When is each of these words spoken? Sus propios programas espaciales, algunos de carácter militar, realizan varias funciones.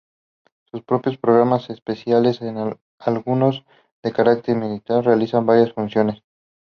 Sus 0.71 0.81
propios 0.81 1.19
programas 1.19 1.69
espaciales, 1.69 2.39
algunos 2.97 3.65
de 4.01 4.11
carácter 4.11 4.57
militar, 4.57 5.05
realizan 5.05 5.45
varias 5.45 5.73
funciones. 5.73 6.23